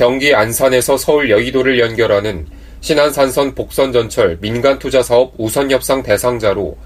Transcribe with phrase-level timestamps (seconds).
[0.00, 2.46] 경기 안산에서 서울 여의도를 연결하는
[2.80, 6.78] 신안산선 복선전철 민간투자사업 우선협상 대상자로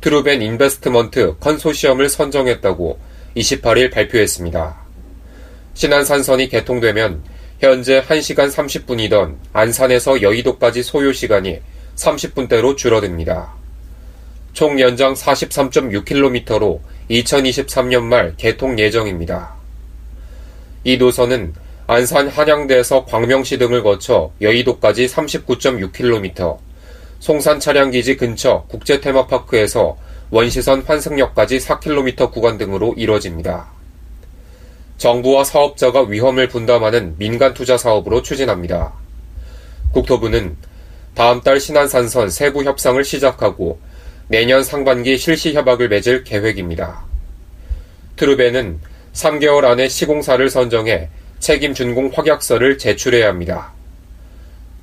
[0.00, 3.00] 트루벤 인베스트먼트 컨소시엄을 선정했다고
[3.36, 4.76] 28일 발표했습니다.
[5.74, 7.24] 신안산선이 개통되면
[7.58, 11.58] 현재 1시간 30분이던 안산에서 여의도까지 소요 시간이
[11.96, 13.52] 30분대로 줄어듭니다.
[14.52, 16.78] 총 연장 43.6km로
[17.10, 19.54] 2023년 말 개통 예정입니다.
[20.84, 21.52] 이 노선은
[21.90, 26.56] 안산 한양대에서 광명시 등을 거쳐 여의도까지 39.6km,
[27.18, 29.96] 송산 차량기지 근처 국제 테마파크에서
[30.30, 33.70] 원시선 환승역까지 4km 구간 등으로 이뤄집니다.
[34.98, 38.92] 정부와 사업자가 위험을 분담하는 민간 투자 사업으로 추진합니다.
[39.92, 40.56] 국토부는
[41.16, 43.80] 다음 달 신안산선 세부 협상을 시작하고
[44.28, 47.04] 내년 상반기 실시 협약을 맺을 계획입니다.
[48.14, 48.78] 트루베는
[49.12, 51.08] 3개월 안에 시공사를 선정해
[51.40, 53.72] 책임 준공 확약서를 제출해야 합니다.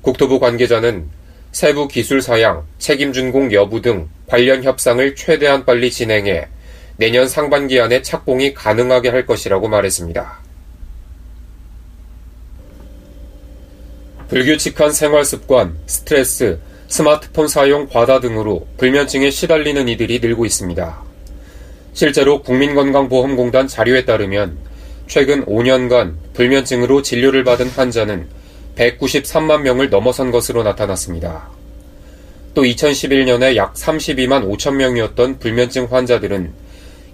[0.02, 1.06] 국토부 관계자는
[1.52, 6.48] 세부 기술 사양, 책임 준공 여부 등 관련 협상을 최대한 빨리 진행해
[6.96, 10.38] 내년 상반기 안에 착공이 가능하게 할 것이라고 말했습니다.
[14.28, 21.02] 불규칙한 생활 습관, 스트레스, 스마트폰 사용 과다 등으로 불면증에 시달리는 이들이 늘고 있습니다.
[21.94, 24.58] 실제로 국민건강보험공단 자료에 따르면
[25.08, 28.28] 최근 5년간 불면증으로 진료를 받은 환자는
[28.76, 31.48] 193만 명을 넘어선 것으로 나타났습니다.
[32.54, 36.52] 또 2011년에 약 32만 5천 명이었던 불면증 환자들은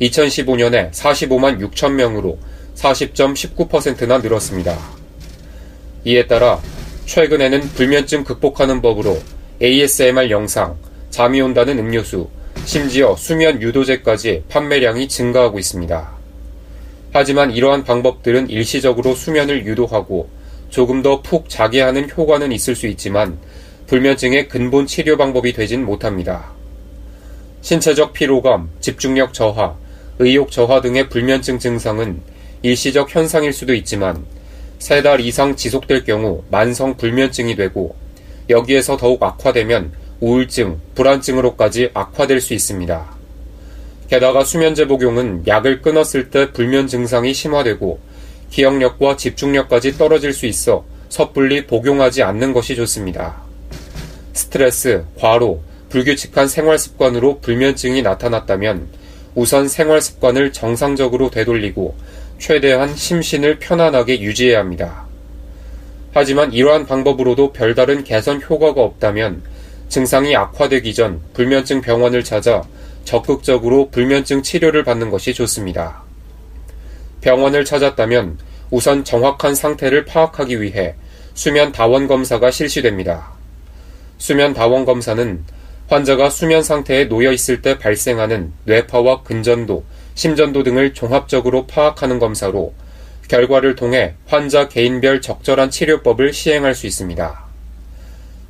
[0.00, 2.38] 2015년에 45만 6천 명으로
[2.74, 4.76] 40.19%나 늘었습니다.
[6.04, 6.60] 이에 따라
[7.06, 9.22] 최근에는 불면증 극복하는 법으로
[9.62, 10.76] ASMR 영상,
[11.10, 12.28] 잠이 온다는 음료수,
[12.64, 16.13] 심지어 수면 유도제까지 판매량이 증가하고 있습니다.
[17.16, 20.28] 하지만 이러한 방법들은 일시적으로 수면을 유도하고
[20.68, 23.38] 조금 더 푹 자게 하는 효과는 있을 수 있지만
[23.86, 26.50] 불면증의 근본 치료 방법이 되진 못합니다.
[27.62, 29.76] 신체적 피로감, 집중력 저하,
[30.18, 32.20] 의욕 저하 등의 불면증 증상은
[32.62, 34.24] 일시적 현상일 수도 있지만
[34.80, 37.94] 세 달 이상 지속될 경우 만성 불면증이 되고
[38.50, 43.13] 여기에서 더욱 악화되면 우울증, 불안증으로까지 악화될 수 있습니다.
[44.08, 47.98] 게다가 수면제 복용은 약을 끊었을 때 불면 증상이 심화되고
[48.50, 53.42] 기억력과 집중력까지 떨어질 수 있어 섣불리 복용하지 않는 것이 좋습니다.
[54.32, 58.88] 스트레스, 과로, 불규칙한 생활 습관으로 불면증이 나타났다면
[59.34, 61.94] 우선 생활 습관을 정상적으로 되돌리고
[62.38, 65.06] 최대한 심신을 편안하게 유지해야 합니다.
[66.12, 69.42] 하지만 이러한 방법으로도 별다른 개선 효과가 없다면
[69.88, 72.62] 증상이 악화되기 전 불면증 병원을 찾아
[73.04, 76.02] 적극적으로 불면증 치료를 받는 것이 좋습니다.
[77.20, 78.38] 병원을 찾았다면
[78.70, 80.94] 우선 정확한 상태를 파악하기 위해
[81.34, 83.32] 수면 다원 검사가 실시됩니다.
[84.18, 85.44] 수면 다원 검사는
[85.88, 89.84] 환자가 수면 상태에 놓여 있을 때 발생하는 뇌파와 근전도,
[90.14, 92.72] 심전도 등을 종합적으로 파악하는 검사로
[93.28, 97.44] 결과를 통해 환자 개인별 적절한 치료법을 시행할 수 있습니다.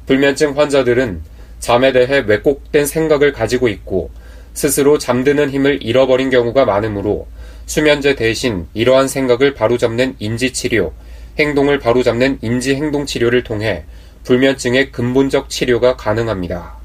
[0.06, 1.22] 불면증 환자들은
[1.58, 4.10] 잠에 대해 왜곡된 생각을 가지고 있고
[4.54, 7.26] 스스로 잠드는 힘을 잃어버린 경우가 많으므로
[7.66, 10.92] 수면제 대신 이러한 생각을 바로잡는 인지치료,
[11.38, 13.84] 행동을 바로잡는 인지행동치료를 통해
[14.24, 16.76] 불면증의 근본적 치료가 가능합니다.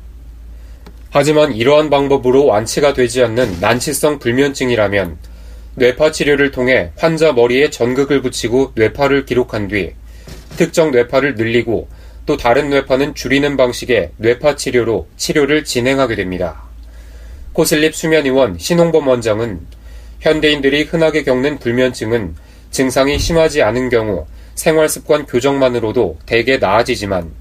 [1.11, 5.17] 하지만 이러한 방법으로 완치가 되지 않는 난치성 불면증이라면
[5.75, 9.93] 뇌파 치료를 통해 환자 머리에 전극을 붙이고 뇌파를 기록한 뒤
[10.57, 11.87] 특정 뇌파를 늘리고
[12.25, 16.68] 또 다른 뇌파는 줄이는 방식의 뇌파 치료로 치료를 진행하게 됩니다.
[17.53, 19.59] 코슬립 수면의원 신홍범 원장은
[20.19, 22.35] 현대인들이 흔하게 겪는 불면증은
[22.71, 27.31] 증상이 심하지 않은 경우 생활습관 교정만으로도 대개 나아지지만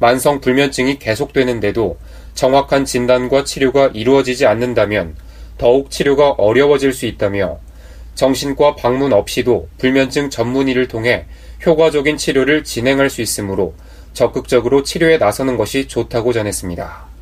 [0.00, 1.96] 만성 불면증이 계속되는데도
[2.34, 5.14] 정확한 진단과 치료가 이루어지지 않는다면
[5.56, 7.60] 더욱 치료가 어려워질 수 있다며
[8.16, 11.26] 정신과 방문 없이도 불면증 전문의를 통해
[11.64, 13.74] 효과적인 치료를 진행할 수 있으므로
[14.12, 17.13] 적극적으로 치료에 나서는 것이 좋다고 전했습니다.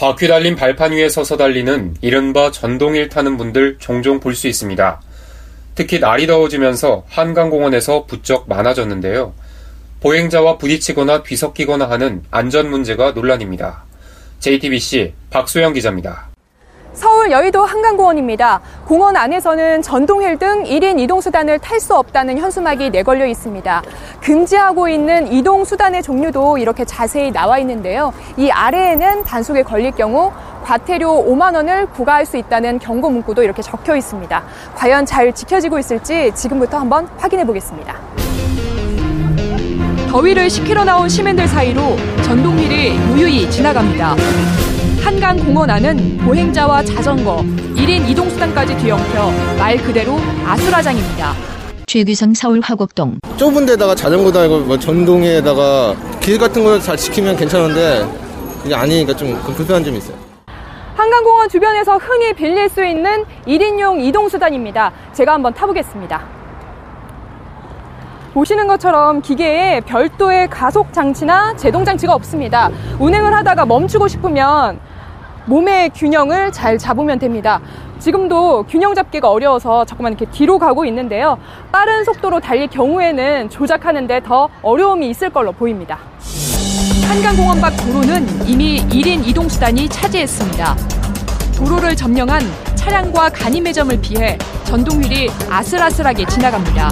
[0.00, 5.02] 바퀴 달린 발판 위에 서서 달리는 이른바 전동일 타는 분들 종종 볼 수 있습니다.
[5.74, 9.34] 특히 날이 더워지면서 한강공원에서 부쩍 많아졌는데요.
[10.00, 13.84] 보행자와 부딪히거나 뒤섞이거나 하는 안전 문제가 논란입니다.
[14.38, 16.29] JTBC 박소영 기자입니다.
[16.92, 18.60] 서울 여의도 한강공원입니다.
[18.86, 23.82] 공원 안에서는 전동휠 등 1인 이동수단을 탈 수 없다는 현수막이 내걸려 있습니다.
[24.20, 28.12] 금지하고 있는 이동수단의 종류도 이렇게 자세히 나와 있는데요.
[28.36, 30.32] 이 아래에는 단속에 걸릴 경우
[30.64, 34.42] 과태료 5만 원을 부과할 수 있다는 경고 문구도 이렇게 적혀 있습니다.
[34.74, 37.96] 과연 잘 지켜지고 있을지 지금부터 한번 확인해 보겠습니다.
[40.10, 44.16] 더위를 식히러 나온 시민들 사이로 전동휠이 무유히 지나갑니다.
[45.02, 47.38] 한강 공원 안은 보행자와 자전거,
[47.74, 51.32] 1인 이동수단까지 뒤엉켜 말 그대로 아수라장입니다.
[51.86, 58.06] 최규성 서울 화곡동 좁은 데다가 자전거 달고 뭐 전동에다가 길 같은 걸 잘 지키면 괜찮은데
[58.64, 60.16] 이게 아니니까 좀 불편한 점이 있어요.
[60.94, 64.92] 한강공원 주변에서 흔히 빌릴 수 있는 1인용 이동수단입니다.
[65.14, 66.22] 제가 한번 타보겠습니다.
[68.34, 72.70] 보시는 것처럼 기계에 별도의 가속 장치나 제동 장치가 없습니다.
[73.00, 74.78] 운행을 하다가 멈추고 싶으면
[75.46, 77.60] 몸의 균형을 잘 잡으면 됩니다.
[77.98, 81.38] 지금도 균형 잡기가 어려워서 자꾸만 이렇게 뒤로 가고 있는데요.
[81.70, 85.98] 빠른 속도로 달릴 경우에는 조작하는데 더 어려움이 있을 걸로 보입니다.
[87.08, 90.76] 한강공원 밖 도로는 이미 1인 이동수단이 차지했습니다.
[91.56, 92.40] 도로를 점령한
[92.74, 96.88] 차량과 간이 매점을 피해 전동휠이 아슬아슬하게 지나갑니다.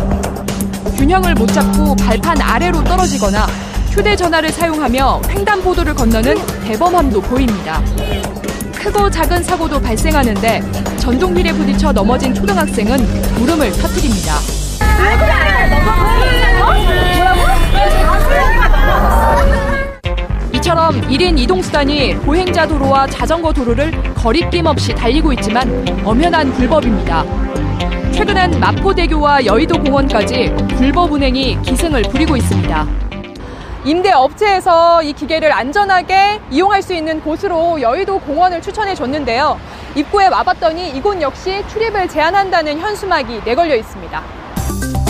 [0.97, 3.47] 균형을 못 잡고 발판 아래로 떨어지거나
[3.91, 7.81] 휴대전화를 사용하며 횡단보도를 건너는 대범함도 보입니다.
[8.79, 10.63] 크고 작은 사고도 발생하는데
[10.99, 12.99] 전동휠에 부딪혀 넘어진 초등학생은
[13.41, 14.35] 울음을 터뜨립니다.
[20.55, 27.25] 이처럼 1인 이동수단이 보행자 도로와 자전거 도로를 거리낌 없이 달리고 있지만 엄연한 불법입니다.
[28.13, 33.08] 최근엔 마포대교와 여의도 공원까지 불법 운행이 기승을 부리고 있습니다.
[33.85, 39.59] 임대 업체에서 이 기계를 안전하게 이용할 수 있는 곳으로 여의도 공원을 추천해 줬는데요.
[39.95, 44.23] 입구에 와봤더니 이곳 역시 출입을 제한한다는 현수막이 내걸려 있습니다.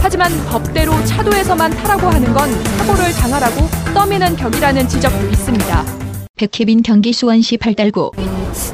[0.00, 5.84] 하지만 법대로 차도에서만 타라고 하는 건 사고를 당하라고 떠미는 격이라는 지적도 있습니다.
[6.36, 8.10] 백혜빈 경기 수원시 팔달구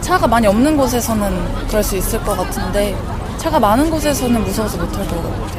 [0.01, 2.97] 차가 많이 없는 곳에서는 그럴 수 있을 것 같은데
[3.37, 5.58] 차가 많은 곳에서는 무서워서 못할 것 같아요.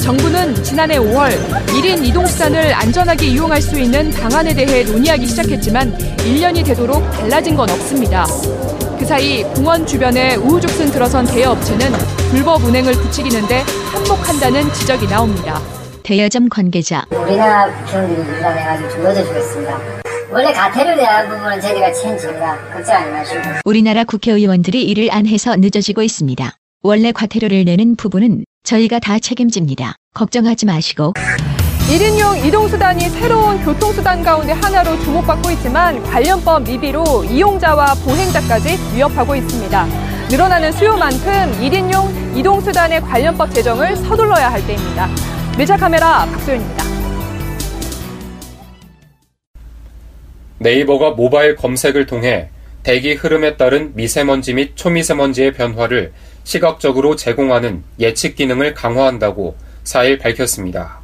[0.00, 1.30] 정부는 지난해 5월
[1.66, 8.24] 1인 이동수단을 안전하게 이용할 수 있는 방안에 대해 논의하기 시작했지만 1년이 되도록 달라진 건 없습니다.
[8.98, 11.92] 그 사이 공원 주변에 우후죽순 들어선 대여업체는
[12.30, 13.60] 불법 운행을 부추기는데
[13.92, 15.60] 한몫한다는 지적이 나옵니다.
[16.02, 19.80] 대여점 관계자 우리나라 국회의원들이 유단해가지고 좀 넣어주겠습니다.
[20.32, 22.58] 원래 가태료에 대한 부분은 저희가 책임집니다.
[22.72, 23.40] 걱정 하지 마시고.
[23.64, 26.59] 우리나라 국회의원들이 일을 안 해서 늦어지고 있습니다.
[26.82, 29.96] 원래 과태료를 내는 부분은 저희가 다 책임집니다.
[30.14, 31.12] 걱정하지 마시고
[31.90, 39.86] 1인용 이동수단이 새로운 교통수단 가운데 하나로 주목받고 있지만 관련법 미비로 이용자와 보행자까지 위협하고 있습니다.
[40.30, 45.08] 늘어나는 수요만큼 1인용 이동수단의 관련법 제정을 서둘러야 할 때입니다.
[45.58, 46.84] 밀착 카메라 박소연입니다.
[50.58, 52.48] 네이버가 모바일 검색을 통해
[52.82, 56.12] 대기 흐름에 따른 미세먼지 및 초미세먼지의 변화를
[56.44, 61.00] 시각적으로 제공하는 예측 기능을 강화한다고 4일 밝혔습니다.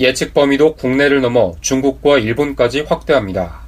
[0.00, 3.60] 예측 범위도 국내를 넘어 중국과 일본까지 확대합니다.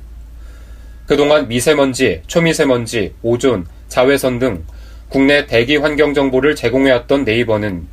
[1.07, 4.65] 그동안 미세먼지, 초미세먼지, 오존, 자외선 등
[5.09, 7.87] 국내 대기 환경 정보를 제공해왔던 네이버는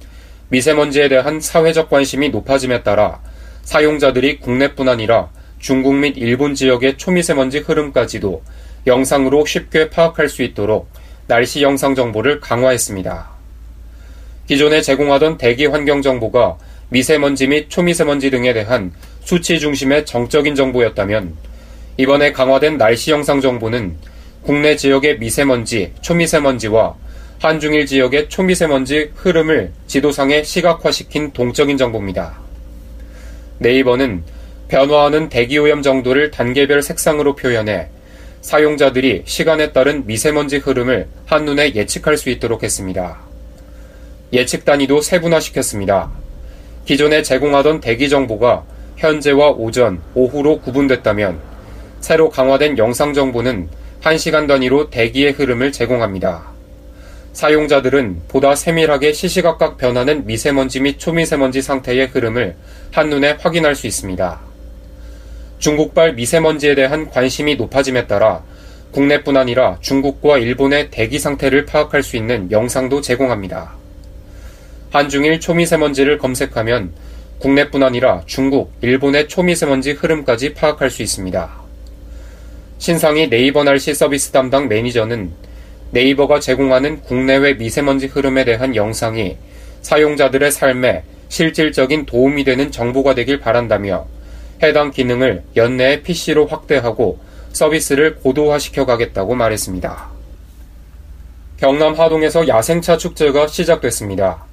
[0.50, 3.22] 미세먼지에 대한 사회적 관심이 높아짐에 따라
[3.64, 8.42] 사용자들이 국내뿐 아니라 중국 및 일본 지역의 초미세먼지 흐름까지도
[8.88, 10.90] 영상으로 쉽게 파악할 수 있도록
[11.28, 13.30] 날씨 영상 정보를 강화했습니다.
[14.48, 16.58] 기존에 제공하던 대기 환경 정보가
[16.90, 21.34] 미세먼지 및 초미세먼지 등에 대한 수치 중심의 정적인 정보였다면
[21.98, 23.96] 이번에 강화된 날씨 영상 정보는
[24.42, 26.96] 국내 지역의 미세먼지, 초미세먼지와
[27.40, 32.40] 한중일 지역의 초미세먼지 흐름을 지도상에 시각화시킨 동적인 정보입니다.
[33.60, 34.24] 네이버는
[34.68, 37.88] 변화하는 대기오염 정도를 단계별 색상으로 표현해
[38.42, 43.20] 사용자들이 시간에 따른 미세먼지 흐름을 한눈에 예측할 수 있도록 했습니다.
[44.34, 46.12] 예측 단위도 세분화시켰습니다.
[46.86, 48.64] 기존에 제공하던 대기 정보가
[48.98, 51.40] 현재와 오전, 오후로 구분됐다면
[52.00, 53.70] 새로 강화된 영상 정보는
[54.02, 56.50] 1시간 단위로 대기의 흐름을 제공합니다.
[57.34, 62.56] 사용자들은 보다 세밀하게 시시각각 변하는 미세먼지 및 초미세먼지 상태의 흐름을
[62.92, 64.51] 한눈에 확인할 수 있습니다.
[65.62, 68.42] 중국발 미세먼지에 대한 관심이 높아짐에 따라
[68.92, 73.74] 국내뿐 아니라 중국과 일본의 대기 상태를 파악할 수 있는 영상도 제공합니다.
[74.90, 76.92] 한중일 초미세먼지를 검색하면
[77.38, 81.52] 국내뿐 아니라 중국, 일본의 초미세먼지 흐름까지 파악할 수 있습니다.
[82.80, 85.32] 신상이 네이버 날씨 서비스 담당 매니저는
[85.92, 89.38] 네이버가 제공하는 국내외 미세먼지 흐름에 대한 영상이
[89.84, 94.08] 사용자들의 삶에 실질적인 도움이 되는 정보가 되길 바란다며
[94.62, 97.20] 해당 기능을 연내에 PC로 확대하고
[97.52, 100.10] 서비스를 고도화시켜 가겠다고 말했습니다.
[101.58, 104.46] 경남 하동에서 야생차 축제가 시작됐습니다.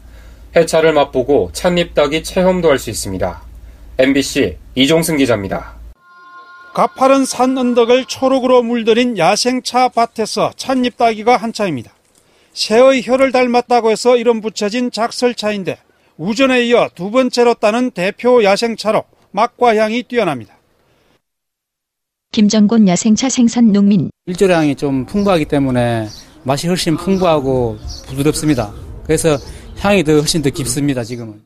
[0.57, 3.43] 해차를 맛보고 찻잎 따기 체험도 할 수 있습니다.
[3.99, 5.75] MBC 이종승 기자입니다.
[6.75, 11.93] 가파른 산 언덕을 초록으로 물들인 야생차 밭에서 찻잎 따기가 한차입니다.
[12.53, 15.79] 새의 혀를 닮았다고 해서 이름 붙여진 작설차인데
[16.17, 19.03] 우전에 이어 두 번째로 따는 대표 야생차로
[19.39, 20.59] 맛과 향이 뛰어납니다.
[22.33, 26.09] 김정곤 야생차 생산 농민 일조량이 좀 풍부하기 때문에
[26.43, 27.79] 맛이 훨씬 풍부하고
[28.09, 28.75] 부드럽습니다.
[29.05, 29.39] 그래서
[29.79, 31.05] 향이 더 훨씬 더 깊습니다.
[31.05, 31.43] 지금은.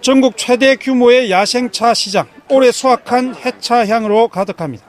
[0.00, 4.84] 전국 최대 규모의 야생차 시장 올해 수확한 해차 향으로 가득합니다.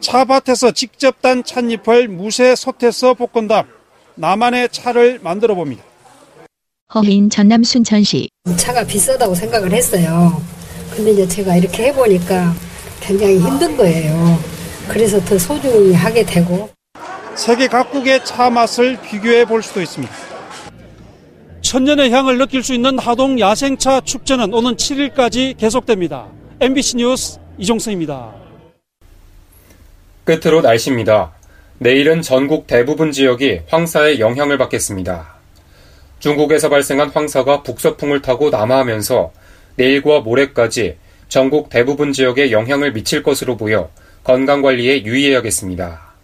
[0.00, 3.66] 차밭에서 직접 딴 찻잎을 무쇠 솥에서 볶은 다음
[4.16, 5.84] 나만의 차를 만들어 봅니다.
[6.94, 10.42] 허인 전남 순천시 차가 비싸다고 생각을 했어요.
[10.96, 12.54] 근데 이제 제가 이렇게 해보니까
[13.00, 14.38] 굉장히 힘든 거예요.
[14.88, 16.68] 그래서 더 소중히 하게 되고.
[17.34, 20.12] 세계 각국의 차 맛을 비교해 볼 수도 있습니다.
[21.62, 26.28] 천년의 향을 느낄 수 있는 하동 야생차 축제는 오는 7일까지 계속됩니다.
[26.60, 28.32] MBC 뉴스 이종승입니다.
[30.24, 31.32] 끝으로 날씨입니다.
[31.78, 35.34] 내일은 전국 대부분 지역이 황사의 영향을 받겠습니다.
[36.20, 39.32] 중국에서 발생한 황사가 북서풍을 타고 남하하면서
[39.76, 40.96] 내일과 모레까지
[41.28, 43.90] 전국 대부분 지역에 영향을 미칠 것으로 보여
[44.24, 46.14] 건강관리에 유의해야겠습니다.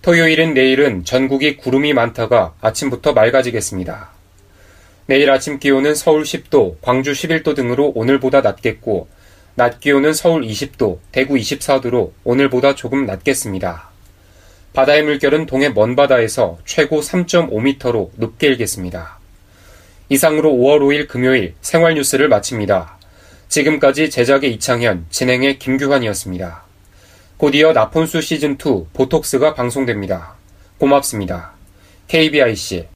[0.00, 4.10] 토요일인 내일은 전국이 구름이 많다가 아침부터 맑아지겠습니다.
[5.06, 9.08] 내일 아침 기온은 서울 10도, 광주 11도 등으로 오늘보다 낮겠고,
[9.54, 13.90] 낮 기온은 서울 20도, 대구 24도로 오늘보다 조금 낮겠습니다.
[14.72, 19.21] 바다의 물결은 동해 먼바다에서 최고 3.5m로 높게 일겠습니다.
[20.12, 22.98] 이상으로 5월 5일 금요일 생활 뉴스를 마칩니다.
[23.48, 26.64] 지금까지 제작의 이창현, 진행의 김규환이었습니다.
[27.38, 30.34] 곧이어 나폰수 시즌2 보톡스가 방송됩니다.
[30.76, 31.52] 고맙습니다.
[32.08, 32.88] KBIC